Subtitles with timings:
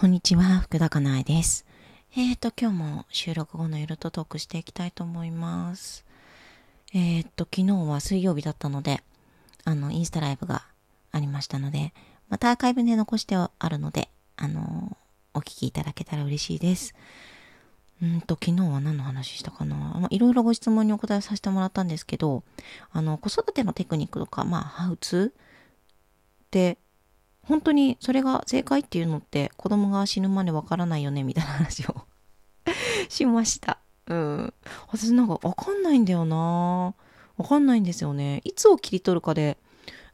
[0.00, 1.66] こんにちは、福田かなえです。
[2.12, 6.04] えーと、今日も収録後のゆるとトークしていきたいと思います。
[6.94, 9.02] えーと、昨日は水曜日だったので、
[9.64, 10.62] あの、インスタライブが
[11.10, 11.92] ありましたので、
[12.28, 14.96] またアーカイブで残してあるので、あの、
[15.34, 16.94] お聞きいただけたら嬉しいです。
[18.00, 19.74] うんと、昨日は何の話したかな？
[19.74, 22.44] まあいろいろご質問にお答えさせてもらったんですけど、
[22.92, 25.32] あの、子育てのテクニックとか、まあ、ハウツーっ
[26.52, 26.78] て、
[27.48, 31.94] 本当にそれが正解っていうのって子供が死ぬまでわからないよねみたいな話を
[33.08, 33.78] しました。
[34.06, 34.54] うん。
[34.88, 36.94] 私なんかわかんないんだよな
[37.38, 38.42] わかんないんですよね。
[38.44, 39.56] いつを切り取るかで、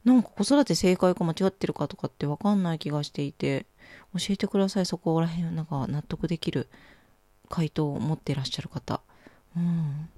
[0.05, 3.65] なんか子育て正解か間違ってるかとかってわかんない気がしていて、
[4.13, 4.85] 教えてください。
[4.85, 6.69] そこら辺、なんか納得できる
[7.49, 9.01] 回答を持ってらっしゃる方。
[9.57, 10.09] うん。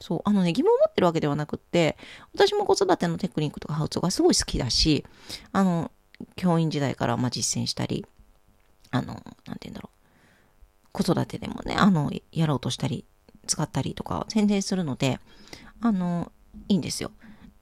[0.00, 0.20] そう。
[0.24, 1.96] あのね、疑問を持ってるわけではなくって、
[2.34, 5.04] 私も子育てのテクニックとかハウツがすごい好きだし、
[5.52, 5.90] あの、
[6.36, 8.06] 教員時代からまあ実践したり、
[8.90, 9.98] あの、なんて言うんだろう。
[10.92, 13.04] 子育てでもね、あの、やろうとしたり、
[13.46, 15.20] 使ったりとか宣伝するので、
[15.80, 16.32] あの、
[16.68, 17.10] いいんですよ。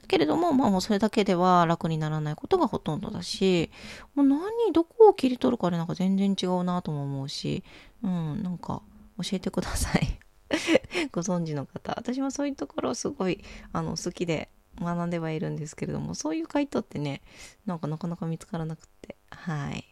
[0.08, 3.70] けれども、まあもうそれだけでは楽にならないことがほとんどだし、
[4.14, 4.40] もう何、
[4.72, 7.64] どこを切り取るかでなんか全然違うなとも思うし、
[8.02, 8.82] うん、なんか
[9.22, 10.18] 教えてください。
[11.12, 11.92] ご存知の方。
[11.96, 14.48] 私もそういうところすごい、あの、好きで
[14.80, 17.22] 学んではいるんですけれども、そういう回答ってね、
[17.66, 19.16] なんかなかなか見つからなくて。
[19.30, 19.84] はい。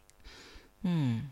[0.85, 1.31] うん。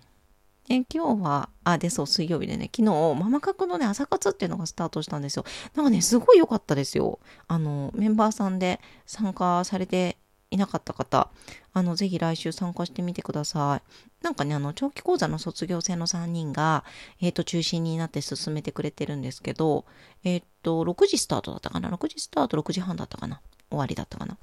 [0.68, 5.44] で、今日は、あ、で、そう、水曜日でね、昨日、ママ角のね、朝活っていうのがスタートしたんですよ。
[5.74, 7.18] なんかね、すごい良かったですよ。
[7.48, 10.18] あの、メンバーさんで参加されて
[10.52, 11.30] いなかった方、
[11.72, 14.22] あの、ぜひ来週参加してみてください。
[14.22, 16.84] なんかね、あの、長期講座の卒業生の3人が、
[17.20, 19.86] えっ、と、中心になって進めてくれてるんですけど、
[20.24, 23.40] えっ、と、6時スタートだったかな ?6 時スタート、6時半だったかな？
[23.70, 24.36] 終わりだったかな？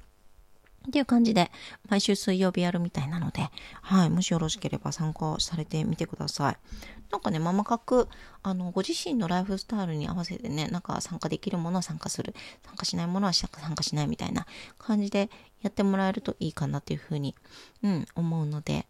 [0.88, 1.50] っていう感じで、
[1.88, 3.50] 毎週水曜日やるみたいなので、
[3.82, 6.56] はい、もしよろしければ参加されてみてください。
[7.10, 8.08] なんかね、ママ角、
[8.42, 14.46] あの、ご自身のライフスタイルに合わせてね、なんか参加できるものは参加する、参加しないものは参加しないみたいな
[14.78, 15.28] 感じで
[15.60, 17.34] やってもらえるといいかなっていうふうに、
[17.82, 18.86] うん、思うので、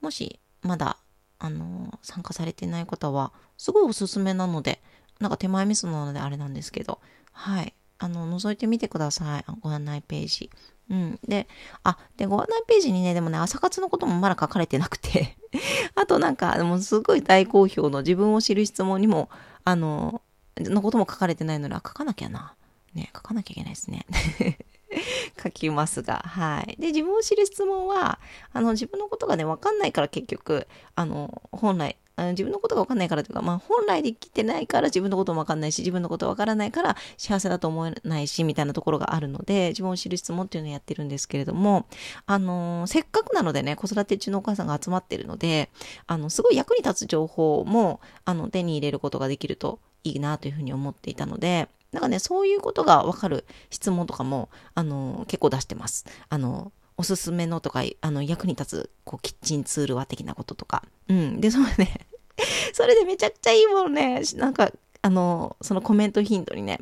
[0.00, 0.96] もしまだ、
[1.38, 4.80] あの、参加されてない方は、すごいおすすめなので、
[5.20, 7.00] なんか手前味噌なのであれなんですけど、
[7.32, 7.74] はい。
[7.98, 9.44] あの、覗いてみてください。
[9.60, 10.50] ご案内ページ。
[10.90, 11.18] うん。
[11.26, 11.48] で、
[11.82, 15.36] あ、で、ご案内ページにね、でもね、朝活のこともまだ書かれてなくて、
[15.94, 19.30] あとなんか、もうすごい大好評の自分を知る質問にも、
[19.64, 20.22] あの、
[20.56, 22.54] のことも書かれてないので、あ、書かなきゃな。
[22.94, 24.06] ね、書かなきゃいけないですね。
[25.42, 26.76] 書きますが、はい。
[26.80, 28.20] で、自分を知る質問は、
[28.52, 41.86] あの、自分のことがね、わかんないから結局、あの、本来、自分のことがわかんないからというか、まあ、本来できてないから自分のこともわかんないし、自分のことわからないから幸せだと思えないし、みたいなところがあるので、自分を知る質問っていうのをやってるんですけれども、
[42.26, 45.70] あの、せっかくなのでね、子育て中のお母さんが集まってるので、
[46.06, 56.06] あの、すごい役に立つ情報も、あの、手に入れることができるといいなというふうに思っていたので、なんかね、そういうことがわかる質問とかも、あの、結構出してます。
[56.28, 60.82] あの、おすすめのとか、あの、役に立つ、こう、キッチンツールは的なこととか。
[61.08, 61.40] うん。
[61.40, 62.06] で、それね、
[62.72, 64.70] それでめちゃくちゃいいものね、なんか、
[65.02, 66.80] あの、そのコメントヒントにね、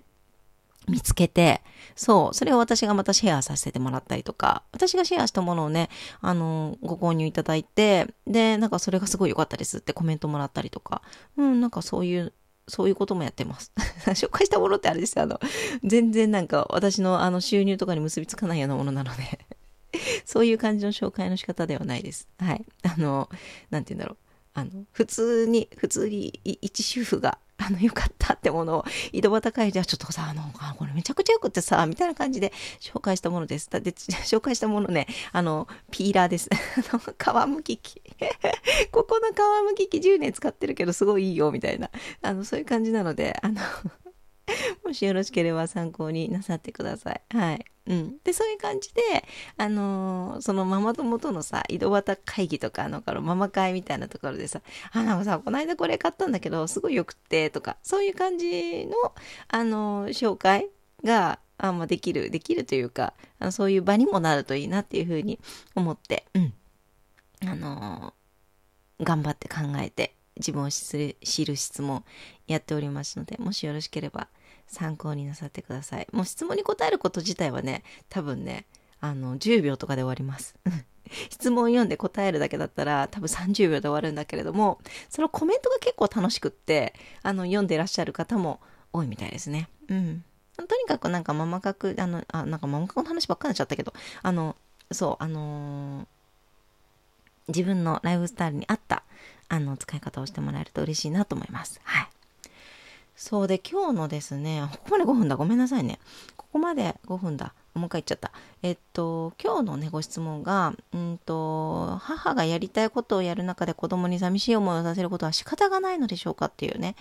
[0.89, 1.63] 見つけて、
[1.95, 5.89] そう、それを私がまたシェアさせてもらったりとか、私がシェアしたものをね、
[6.21, 11.03] あの、ご購入いただいて、で、なんかそれがすごい良かったですってコメントもらったりとか、
[11.37, 12.33] うん、なんかそういう、
[12.69, 13.73] そういうこともやってます。
[14.07, 15.39] 紹介したものってあれですよ、あの、
[15.85, 19.23] 全然なんか私のあの収入とかに結びつかないようなものなので、
[20.25, 22.29] そういう感じの紹介の仕方ではないです。
[22.39, 22.65] はい。
[22.83, 23.29] あの、
[23.71, 24.17] なんて言うんだろう。
[24.55, 30.43] あの、普通に、普通に一主婦が、あの、良かったってものを、井戸端会じゃちょっとさ、あの、
[30.77, 33.71] これめちゃくちゃよくってさ、みたいな感じで紹介したものです。
[33.71, 33.93] だって、
[34.25, 36.51] 紹介したものね、あの、ピーラーです。
[36.53, 36.57] あ
[36.93, 38.03] の、皮むき器。
[38.91, 41.91] ここの皮むき器10年使ってるけど、すごいいいよ、みたいな。
[42.21, 43.61] あの、そういう感じなので、あの、
[44.85, 47.23] もしよろしければ参考になさってください。
[47.31, 47.72] はい。
[47.87, 48.17] うん。
[48.23, 49.03] で、そういう感じで、
[49.57, 58.93] あのーそのママ友とのさ、井戸端会議とか、あの、このママ会みたいなところでさ、あ、なんかさ、この間これ買ったんだけど、すごいよくって、とか、そういう感じの、
[59.49, 60.69] あのー紹介
[61.05, 65.39] が、あまあ、できる、できるというか、あのそういう場にもなるといいなっていうふうに
[65.75, 66.55] 思って、うん。
[67.47, 68.23] あのー
[69.05, 72.05] 頑張って考えて、自分を知る知る質問
[72.47, 74.29] やっておりますので、もしよろしければ
[74.69, 76.07] 参考になさってください。
[76.13, 78.67] もう質問に答えること自体はね、多分ね、
[79.01, 80.55] あの、10秒とかで終わります。
[81.31, 84.81] 質問読んで答えるだけだったら多分30秒で終わるんだけれども、
[85.11, 88.61] そのコメントが結構楽しくって、あの、読んでいらっしゃる方も
[88.93, 89.69] 多いみたいですね。
[89.89, 90.25] うん。
[90.57, 93.93] とにかくなんかママ角、あの、あ、なんかママ角の話ばっかりになっちゃったけど、
[94.23, 94.57] あの、
[94.91, 96.07] そう、あのー
[97.49, 99.03] 自分のライフスタイルに合った、
[99.49, 101.81] あの、使い方をしてもらえると嬉しいなと思います。
[101.83, 102.09] はい。
[103.15, 105.37] そうで、今日のですね、ここまで5分だ。
[105.37, 105.99] ごめんなさいね。
[106.37, 107.55] ここまで5分だ。
[107.75, 108.33] もう一回言っちゃった。
[108.63, 116.97] えっと、今日のね、ご質問が、うんと、母がやりたいことをやる中で子供に寂しい思いをさせることは仕方がないのでしょうかっていうね、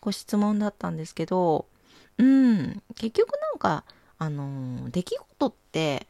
[0.00, 1.66] ご質問だったんですけど、
[2.18, 3.84] うん、結局なんか、
[4.18, 6.06] あの、出来事って、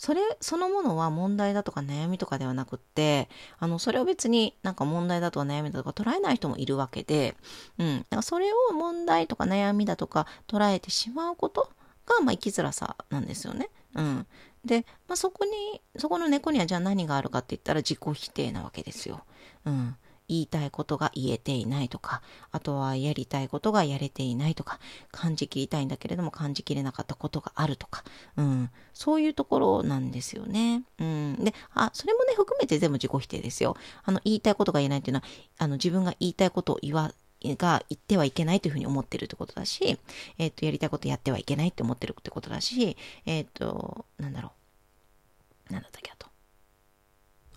[0.00, 7.36] それそのものは問題だとか悩みとかではなくって、あの、それを別になんか問題だとか悩みだとか捉えない人もいるわけで、
[7.76, 7.98] うん。
[7.98, 11.70] だからそれを問題とか悩みだとか捉えてしまうこと
[12.06, 13.68] が、まあ、生きづらさなんですよね。
[13.94, 14.26] うん。
[14.64, 19.20] で、まあ、そこに、そこの猫にはじゃあ何があるかって言ったら自己否定なわけですよ。
[19.66, 19.96] うん。
[20.30, 22.22] 言いたいことが言えていないとか、
[22.52, 24.78] あとはやりたいことがやれていないとか、
[25.10, 28.04] 感じきりたいんだけれども感じきれなかったことがあるとか、
[28.36, 30.84] うん、そういうところなんですよね。
[31.00, 31.44] うん。
[31.44, 33.76] で、あ、それもね、含めて全部自己否定ですよ。
[34.04, 35.26] あの、言いたいことが言えないっていうのは、
[35.58, 37.12] あの、自分が言いたいことを言わ、
[37.42, 39.98] が言ってはいけないというふうに思ってるってことだし、
[40.38, 44.52] えっ、ー、と、やりたいことやってはいけないって思ってるってことだし、えっ、ー、と、なんだろ
[45.70, 45.72] う。
[45.72, 46.29] なんだったっけ、あと。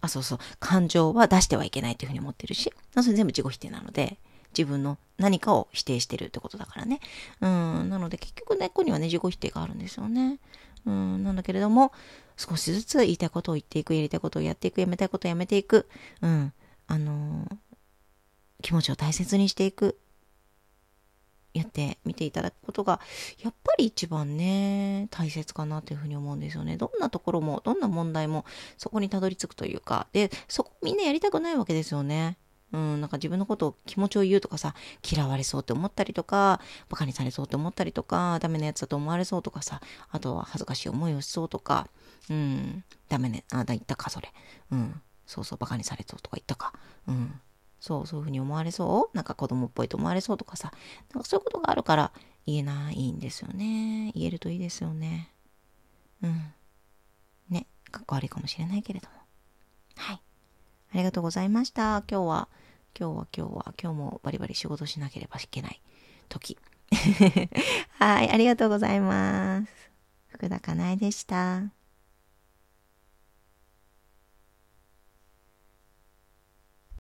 [0.03, 4.17] あ、そうそう、感情は出してはいけないというふうに思ってるし、それ全部自己否定なので、
[4.55, 6.99] 自分の何かを否定してるってことだからね。
[7.39, 10.39] うん、なので結局根っこにはね、自己否定があるんですよね。
[10.85, 11.93] うん、なんだけれども、
[12.35, 15.87] 少しずつ言いたいことを言っていく、やりたいことをやっていく、やめたいことをやめていく、
[16.21, 16.51] うん、
[16.87, 17.55] あのー、
[18.61, 19.97] 気持ちを大切にしていく。
[21.53, 22.99] やってみていただくことが、
[23.43, 26.77] やっぱり一番ね、大切かなというふうに思うんですよね。
[26.77, 28.45] どんなところも、どんな問題も、
[28.77, 32.37] そこにたどり着くというか、で、そこみんなやりたくないわけですよね。
[32.71, 34.73] うん、なんか自分のことを気持ちを言うとかさ、
[35.09, 36.59] 嫌われそうって思ったりとか、
[36.89, 39.79] 馬鹿にされそうって思ったりとか、ダメなやつだと思われそうとかさ、
[40.09, 41.87] あとは恥ずかしい思いをしそうとか、
[42.31, 44.33] うん、ダメね、あ、だ言ったか、それ。
[44.71, 46.73] うん、そうそう、馬鹿にされそうとか言ったか。
[47.07, 47.39] うん。
[47.83, 49.15] そう、そういうふうに思われそう？
[49.15, 50.71] なんか子供っぽいと思われそうとかさ、
[51.13, 52.13] なんかそういうことがあるから
[52.45, 54.13] 言えないんですよね。
[54.15, 55.29] 言えるといいですよね。
[56.21, 56.53] うん。
[57.49, 59.15] ね、かっこ悪いかもしれないけれども。
[59.97, 60.21] はい。
[60.93, 62.05] ありがとうございました。
[62.09, 62.47] 今日は、
[62.97, 65.81] 今日は今日は、今日もバリバリ仕事しなければいけない
[66.29, 66.57] 時。
[67.99, 69.91] はい、ありがとうございます。
[70.29, 71.82] 福田かなえでした。